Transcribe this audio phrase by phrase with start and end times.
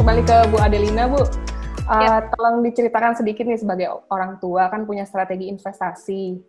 [0.00, 1.20] kembali ke Bu Adelina, Bu.
[1.20, 2.24] Uh, ya.
[2.32, 6.40] Tolong diceritakan sedikit nih sebagai orang tua kan punya strategi investasi.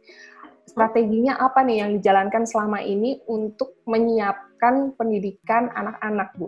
[0.63, 6.48] Strateginya apa nih yang dijalankan selama ini untuk menyiapkan pendidikan anak-anak, Bu?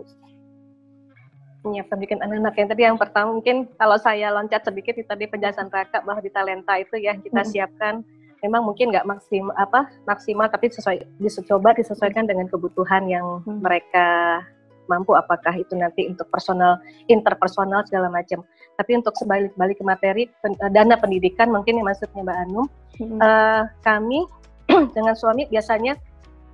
[1.68, 5.68] Menyiapkan pendidikan anak-anak yang tadi yang pertama mungkin kalau saya loncat sedikit di tadi penjelasan
[5.68, 7.50] Raka bahwa di talenta itu ya kita hmm.
[7.52, 8.00] siapkan
[8.40, 13.60] memang mungkin nggak maksimal apa maksimal tapi sesuai dicoba disesuaikan dengan kebutuhan yang hmm.
[13.60, 14.40] mereka
[14.86, 18.42] mampu apakah itu nanti untuk personal interpersonal segala macam.
[18.74, 22.66] Tapi untuk sebalik-balik ke materi pen, uh, dana pendidikan mungkin yang maksudnya Mbak Anum
[22.98, 23.18] hmm.
[23.22, 24.26] uh, kami
[24.96, 25.94] dengan suami biasanya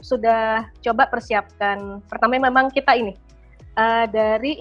[0.00, 2.00] sudah coba persiapkan.
[2.08, 3.16] Pertama memang kita ini
[3.76, 4.60] uh, dari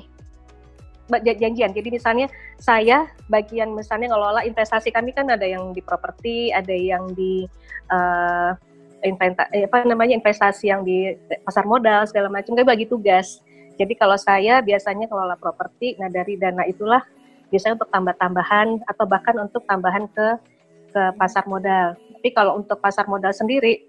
[1.09, 1.73] janjian.
[1.73, 2.29] Jadi misalnya
[2.61, 7.49] saya bagian misalnya ngelola investasi kami kan ada yang di properti ada yang di
[7.89, 8.53] uh,
[9.01, 11.15] inventa, apa namanya investasi yang di
[11.47, 12.53] pasar modal segala macam.
[12.53, 13.41] Kami bagi tugas
[13.79, 16.99] jadi kalau saya biasanya kelola properti, nah dari dana itulah
[17.47, 20.27] biasanya untuk tambah-tambahan atau bahkan untuk tambahan ke
[20.91, 21.95] ke pasar modal.
[21.95, 23.88] Tapi kalau untuk pasar modal sendiri,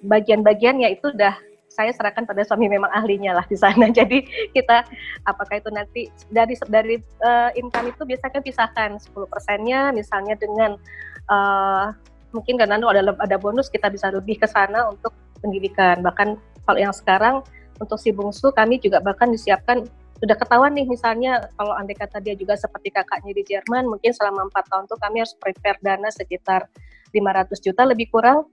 [0.00, 1.36] bagian-bagiannya itu udah
[1.68, 3.92] saya serahkan pada suami memang ahlinya lah di sana.
[3.98, 4.24] Jadi
[4.56, 4.88] kita
[5.28, 10.80] apakah itu nanti dari dari uh, income itu biasanya pisahkan 10 persennya misalnya dengan
[11.28, 11.92] uh,
[12.32, 15.12] mungkin karena ada ada bonus kita bisa lebih ke sana untuk
[15.44, 16.00] pendidikan.
[16.00, 17.44] Bahkan kalau yang sekarang
[17.80, 19.84] untuk si bungsu kami juga bahkan disiapkan
[20.16, 24.48] sudah ketahuan nih misalnya kalau andai kata dia juga seperti kakaknya di Jerman mungkin selama
[24.48, 26.64] empat tahun tuh kami harus prepare dana sekitar
[27.12, 28.48] 500 juta lebih kurang.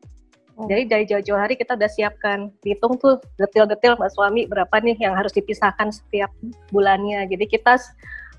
[0.53, 0.69] Hmm.
[0.69, 2.53] jadi dari jauh-jauh hari kita udah siapkan.
[2.61, 6.29] Hitung tuh detil-detil mbak suami berapa nih yang harus dipisahkan setiap
[6.69, 7.25] bulannya.
[7.25, 7.81] Jadi kita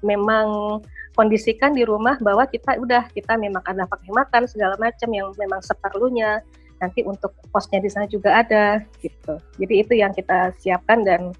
[0.07, 0.79] memang
[1.19, 5.59] kondisikan di rumah bahwa kita udah kita memang ada pakai makan segala macam yang memang
[5.59, 6.39] seperlunya
[6.85, 9.41] nanti untuk posnya di sana juga ada gitu.
[9.57, 11.33] Jadi itu yang kita siapkan dan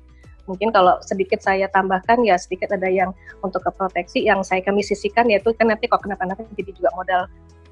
[0.49, 4.85] mungkin kalau sedikit saya tambahkan ya sedikit ada yang untuk ke proteksi yang saya kami
[4.85, 7.23] sisihkan yaitu kan nanti kalau kenapa-napa jadi juga modal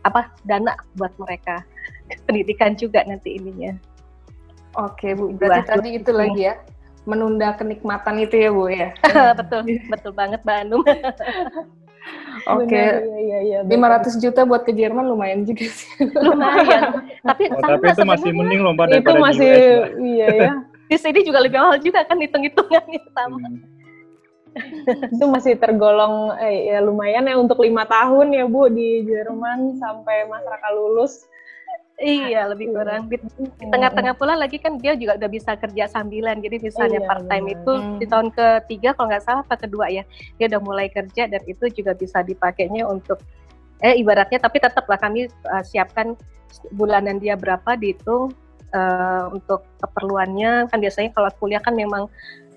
[0.02, 1.64] apa dana buat mereka
[2.28, 3.76] pendidikan juga nanti ininya.
[4.72, 6.56] Oke Bu, berarti Buat tadi itu lagi ya
[7.04, 8.88] menunda kenikmatan itu ya Bu ya.
[9.40, 10.82] betul, betul banget Mbak Anum.
[12.48, 12.70] Oke.
[12.70, 12.88] Okay.
[13.28, 15.88] Ya, ya, ya, 500 juta buat ke Jerman lumayan juga sih.
[16.00, 17.04] Lumayan.
[17.28, 20.52] tapi oh, tapi itu masih mending loh pada Itu masih US, iya ya.
[20.90, 23.38] Di sini juga lebih mahal juga kan hitung-hitungannya sama.
[23.40, 23.72] Hmm.
[25.16, 30.28] itu masih tergolong eh, ya lumayan ya untuk lima tahun ya Bu di Jerman sampai
[30.28, 31.24] Mas Raka lulus
[32.02, 33.06] Iya, lebih kurang.
[33.06, 33.16] Di,
[33.62, 36.42] tengah-tengah pula lagi kan dia juga udah bisa kerja sambilan.
[36.42, 37.98] Jadi misalnya iya, part time itu hmm.
[38.02, 40.02] di tahun ketiga kalau nggak salah atau kedua ya,
[40.36, 43.22] dia udah mulai kerja dan itu juga bisa dipakainya untuk
[43.82, 46.14] eh ibaratnya tapi tetaplah kami uh, siapkan
[46.70, 48.30] bulanan dia berapa dihitung
[48.70, 52.06] uh, untuk keperluannya kan biasanya kalau kuliah kan memang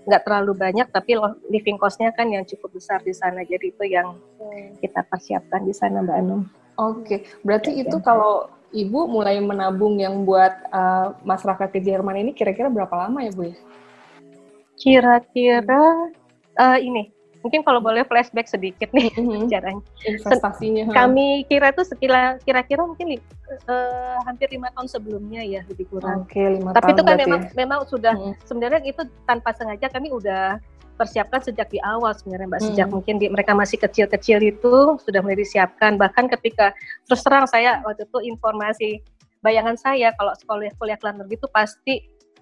[0.05, 1.17] nggak terlalu banyak tapi
[1.49, 4.77] living costnya kan yang cukup besar di sana jadi itu yang hmm.
[4.77, 6.41] kita persiapkan di sana mbak Anum.
[6.75, 7.19] Oke, okay.
[7.41, 8.03] berarti ya, itu ya.
[8.03, 13.31] kalau Ibu mulai menabung yang buat uh, masyarakat ke Jerman ini kira-kira berapa lama ya
[13.31, 13.55] Bu ya?
[14.75, 16.11] Kira-kira
[16.59, 19.47] uh, ini mungkin kalau boleh flashback sedikit nih mm-hmm.
[19.53, 20.83] caranya investasinya.
[20.91, 21.85] Kami kira itu
[22.43, 23.21] kira-kira mungkin
[23.69, 26.25] uh, hampir lima tahun sebelumnya ya lebih kurang.
[26.25, 27.51] Oke, okay, lima Tapi tahun itu kan memang ya.
[27.53, 28.33] memang sudah hmm.
[28.43, 30.57] sebenarnya itu tanpa sengaja kami udah
[30.95, 32.61] persiapkan sejak di awal sebenarnya Mbak.
[32.71, 32.93] Sejak hmm.
[32.95, 35.99] mungkin di, mereka masih kecil-kecil itu sudah mulai disiapkan.
[35.99, 36.71] Bahkan ketika
[37.05, 38.89] terus terang saya waktu itu informasi
[39.43, 41.95] bayangan saya kalau sekolah kuliah ke luar negeri itu pasti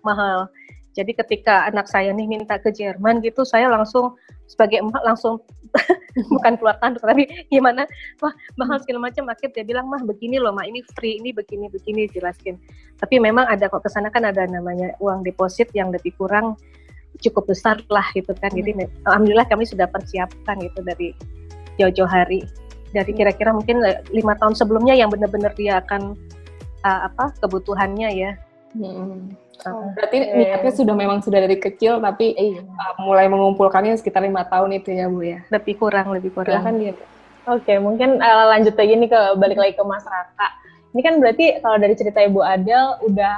[0.05, 0.47] mahal.
[0.93, 4.13] Jadi ketika anak saya nih minta ke Jerman gitu, saya langsung
[4.45, 5.41] sebagai emak langsung
[6.33, 7.89] bukan keluar tanduk tapi gimana
[8.21, 11.71] wah mahal segala macam akhirnya dia bilang mah begini loh mah ini free ini begini
[11.73, 12.59] begini jelaskin
[13.01, 16.53] tapi memang ada kok ke sana kan ada namanya uang deposit yang lebih kurang
[17.23, 18.51] cukup besar lah gitu kan.
[18.51, 19.07] Jadi hmm.
[19.07, 21.15] alhamdulillah kami sudah persiapkan gitu dari
[21.79, 22.43] jauh-jauh hari.
[22.91, 23.19] Dari hmm.
[23.19, 26.19] kira-kira mungkin lima tahun sebelumnya yang benar-benar dia akan
[26.83, 28.31] uh, apa kebutuhannya ya.
[28.73, 29.33] Hmm.
[29.69, 32.65] Oh, berarti niatnya sudah memang sudah dari kecil tapi iya.
[32.65, 35.39] uh, mulai mengumpulkannya sekitar lima tahun itu ya bu ya.
[35.53, 36.65] Lebih kurang lebih kurang.
[36.65, 36.93] Kan dia.
[37.47, 40.47] Oke mungkin uh, lanjut lagi nih ke balik lagi ke Mas Raka.
[40.93, 43.35] Ini kan berarti kalau dari cerita Ibu Adel udah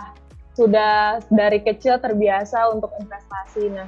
[0.55, 3.75] sudah dari kecil terbiasa untuk investasi.
[3.75, 3.87] Nah,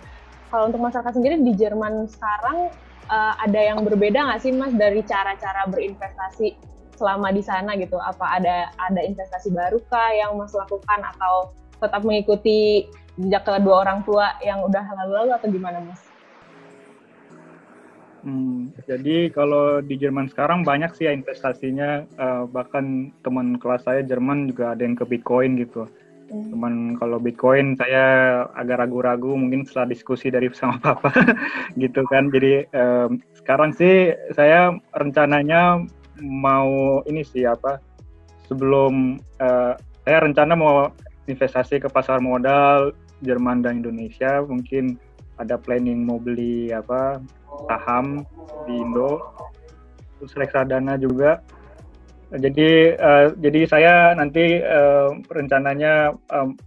[0.52, 2.72] kalau untuk masyarakat sendiri di Jerman sekarang
[3.08, 6.60] uh, ada yang berbeda nggak sih mas dari cara-cara berinvestasi
[7.00, 7.96] selama di sana gitu?
[7.96, 14.04] Apa ada ada investasi baru kah yang mas lakukan atau tetap mengikuti jejak kedua orang
[14.04, 16.04] tua yang udah lalu-lalu atau gimana mas?
[18.28, 24.04] Hmm, jadi kalau di Jerman sekarang banyak sih ya investasinya, uh, bahkan teman kelas saya
[24.04, 25.88] Jerman juga ada yang ke Bitcoin gitu
[26.28, 26.52] Hmm.
[26.52, 31.12] Cuman kalau Bitcoin saya agak ragu-ragu mungkin setelah diskusi dari sama Papa
[31.80, 32.28] gitu kan.
[32.32, 35.88] Jadi um, sekarang sih saya rencananya
[36.20, 37.80] mau ini sih apa
[38.50, 39.74] sebelum uh,
[40.08, 40.92] saya rencana mau
[41.28, 44.96] investasi ke pasar modal Jerman dan Indonesia mungkin
[45.38, 47.22] ada planning mau beli apa
[47.70, 48.26] saham
[48.66, 49.22] di Indo
[50.18, 51.42] terus reksadana juga
[52.34, 52.70] jadi
[53.00, 56.60] uh, jadi saya nanti uh, rencananya um,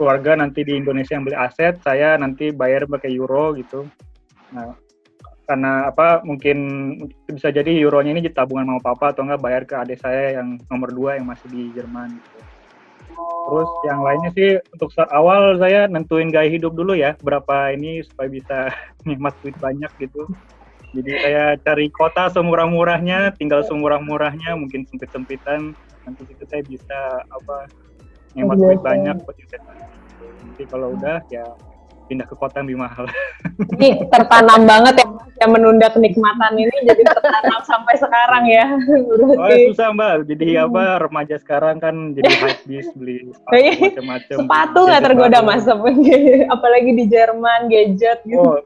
[0.00, 3.84] keluarga nanti di Indonesia yang beli aset saya nanti bayar pakai euro gitu
[4.48, 4.72] nah
[5.48, 6.58] karena apa mungkin
[7.24, 10.92] bisa jadi euronya ini tabungan mau papa atau enggak bayar ke adik saya yang nomor
[10.92, 12.38] dua yang masih di Jerman gitu.
[13.48, 18.04] Terus yang lainnya sih untuk start awal saya nentuin gaya hidup dulu ya berapa ini
[18.04, 18.58] supaya bisa
[19.08, 20.28] nikmat duit banyak gitu.
[20.96, 25.76] Jadi saya cari kota semurah-murahnya, tinggal semurah-murahnya, mungkin sempit-sempitan.
[26.08, 26.98] Nanti situ saya bisa
[27.28, 27.68] apa
[28.32, 29.84] nikmat duit banyak buat investasi.
[30.48, 31.44] Nanti kalau udah ya
[32.08, 33.04] pindah ke kota yang lebih mahal.
[33.76, 35.06] Ini tertanam banget ya,
[35.44, 38.64] yang menunda kenikmatan ini jadi tertanam sampai sekarang ya.
[39.36, 40.64] Oh ya susah mbak, jadi hmm.
[40.72, 43.76] apa remaja sekarang kan jadi hype bis beli sepatu iya.
[43.76, 44.36] macam-macam.
[44.40, 45.68] Sepatu nggak tergoda mas,
[46.48, 48.40] apalagi di Jerman gadget gitu.
[48.40, 48.64] Oh,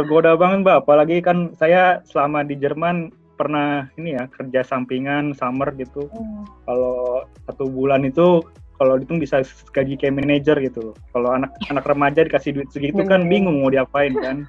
[0.00, 5.68] tergoda banget mbak, apalagi kan saya selama di Jerman pernah ini ya kerja sampingan summer
[5.76, 6.08] gitu.
[6.08, 6.44] Hmm.
[6.64, 8.40] Kalau satu bulan itu
[8.80, 9.44] kalau itu bisa
[9.76, 14.16] gaji kayak manajer gitu Kalau anak anak remaja dikasih duit segitu kan bingung mau diapain
[14.16, 14.48] kan.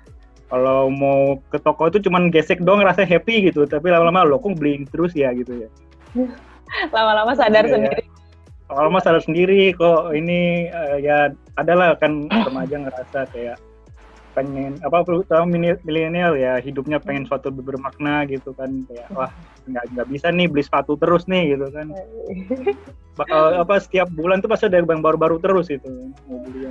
[0.51, 4.59] Kalau mau ke toko itu cuman gesek doang rasa happy gitu, tapi lama-lama lo kok
[4.59, 5.69] beli terus ya gitu ya.
[6.95, 8.03] Lama-lama sadar ya, sendiri.
[8.67, 13.55] Lama-lama sadar sendiri kok ini uh, ya adalah kan remaja ngerasa kayak
[14.31, 15.43] pengen apa terutama
[15.83, 19.31] milenial ya hidupnya pengen suatu bermakna gitu kan kayak wah
[19.67, 21.87] nggak nggak bisa nih beli sepatu terus nih gitu kan.
[23.19, 26.11] Bakal apa setiap bulan tuh pasti ada yang baru-baru terus itu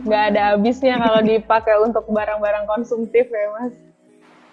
[0.01, 3.75] nggak ada habisnya kalau dipakai untuk barang-barang konsumtif ya mas.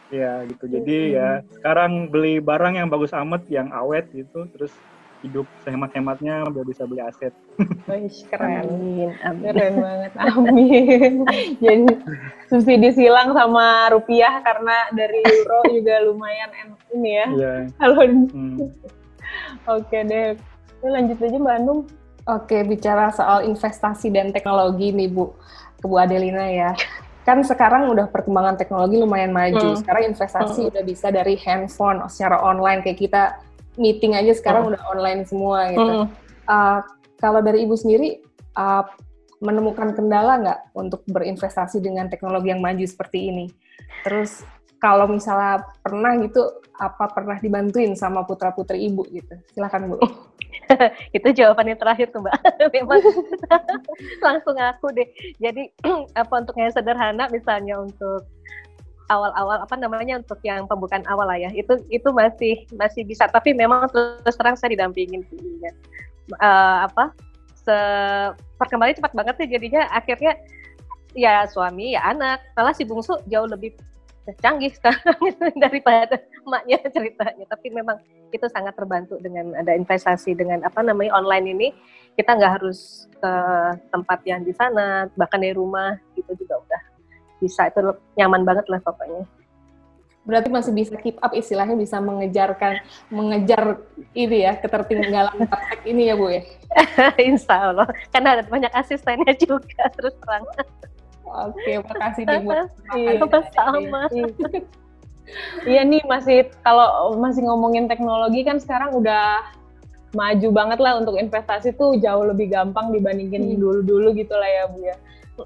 [0.08, 0.72] Ya gitu.
[0.72, 4.72] Jadi ya sekarang beli barang yang bagus amat yang awet gitu terus
[5.26, 7.34] hidup sehemat-hematnya biar bisa beli aset.
[7.90, 8.70] Wih, keren.
[8.70, 9.12] Amin.
[9.26, 9.44] Amin.
[9.50, 10.12] Keren banget.
[10.22, 11.14] Amin.
[11.64, 11.86] Jadi
[12.52, 17.28] subsidi silang sama rupiah karena dari euro juga lumayan enak ini ya.
[17.34, 17.54] Iya.
[17.82, 18.02] Halo.
[18.06, 18.58] Hmm.
[19.78, 20.38] Oke deh.
[20.84, 21.80] Ini lanjut aja Mbak Anum.
[22.28, 25.32] Oke, bicara soal investasi dan teknologi nih Bu,
[25.80, 26.76] ke Bu Adelina ya.
[27.24, 29.74] Kan sekarang udah perkembangan teknologi lumayan maju.
[29.74, 29.80] Hmm.
[29.80, 30.72] Sekarang investasi hmm.
[30.76, 33.24] udah bisa dari handphone secara online kayak kita
[33.78, 34.70] meeting aja sekarang oh.
[34.74, 35.94] udah online semua gitu.
[36.48, 36.80] Uh,
[37.18, 38.22] kalau dari ibu sendiri
[38.58, 38.86] uh,
[39.38, 43.46] menemukan kendala nggak untuk berinvestasi dengan teknologi yang maju seperti ini?
[44.06, 44.42] Terus
[44.78, 46.42] kalau misalnya pernah gitu,
[46.78, 49.34] apa pernah dibantuin sama putra putri ibu gitu?
[49.54, 49.98] Silakan bu.
[51.18, 52.38] itu jawabannya terakhir tuh mbak.
[52.76, 53.02] Memang
[54.26, 55.08] langsung aku deh.
[55.42, 55.70] Jadi
[56.22, 58.26] apa untuk yang sederhana misalnya untuk
[59.08, 61.52] awal-awal apa namanya untuk yang pembukaan awal lah ya.
[61.56, 63.28] Itu itu masih masih bisa.
[63.28, 65.24] Tapi memang terus terang saya didampingin
[65.64, 65.72] ya.
[66.44, 67.16] uh, apa
[67.56, 67.78] se
[68.60, 69.82] perkembangannya cepat banget sih jadinya.
[69.92, 70.34] Akhirnya
[71.16, 72.44] ya suami ya anak.
[72.54, 73.76] Malah si bungsu jauh lebih
[74.44, 75.20] canggih sekarang
[75.64, 77.46] daripada emaknya ceritanya.
[77.48, 77.98] Tapi memang
[78.36, 81.68] itu sangat terbantu dengan ada investasi dengan apa namanya online ini.
[82.20, 83.34] Kita nggak harus ke
[83.94, 86.58] tempat yang di sana bahkan dari rumah gitu juga
[87.38, 87.80] bisa itu
[88.18, 89.26] nyaman banget lah pokoknya.
[90.28, 93.80] Berarti masih bisa keep up istilahnya bisa mengejarkan mengejar
[94.12, 96.44] ini ya ketertinggalan praktek ini ya bu ya?
[97.32, 97.88] Insya Allah.
[98.12, 100.44] Karena ada banyak asistennya juga terus terang.
[101.28, 104.08] Oke makasih nih bu sama
[105.68, 109.44] iya nih masih kalau masih ngomongin teknologi kan sekarang udah
[110.16, 113.60] maju banget lah untuk investasi tuh jauh lebih gampang dibandingin hmm.
[113.60, 114.96] dulu-dulu gitu lah ya bu ya.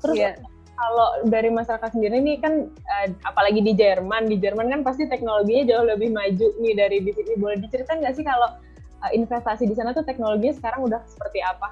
[0.02, 0.51] Terus yeah
[0.82, 5.70] kalau dari masyarakat sendiri nih kan uh, apalagi di Jerman, di Jerman kan pasti teknologinya
[5.70, 7.38] jauh lebih maju nih dari di sini.
[7.38, 8.58] Boleh diceritain nggak sih kalau
[9.06, 11.70] uh, investasi di sana tuh teknologinya sekarang udah seperti apa?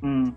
[0.00, 0.32] Hmm,